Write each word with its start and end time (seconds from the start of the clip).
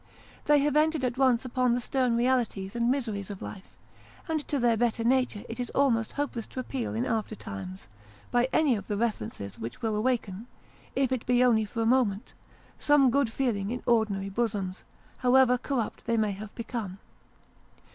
They 0.45 0.57
have 0.61 0.75
entered 0.75 1.03
at 1.03 1.19
once 1.19 1.45
upon 1.45 1.73
the 1.75 1.79
stern 1.79 2.17
realities 2.17 2.75
and 2.75 2.89
miseries 2.89 3.29
of 3.29 3.39
life, 3.39 3.69
and 4.27 4.39
to 4.47 4.57
their 4.57 4.75
better 4.75 5.03
nature 5.03 5.43
it 5.47 5.59
is 5.59 5.69
almost 5.75 6.13
hopeless 6.13 6.47
to 6.47 6.59
appeal 6.59 6.95
in 6.95 7.05
aftertimes, 7.05 7.87
by 8.31 8.49
any 8.51 8.75
of 8.75 8.87
the 8.87 8.97
references 8.97 9.59
which 9.59 9.83
will 9.83 9.95
awaken, 9.95 10.47
if 10.95 11.11
it 11.11 11.27
be 11.27 11.43
only 11.43 11.65
for 11.65 11.83
a 11.83 11.85
moment, 11.85 12.33
some 12.79 13.11
good 13.11 13.31
feeling 13.31 13.69
in 13.69 13.83
ordinary 13.85 14.29
bosoms, 14.29 14.81
however 15.19 15.55
corrupt 15.59 16.05
they 16.05 16.17
may 16.17 16.31
have 16.31 16.55
become. 16.55 16.97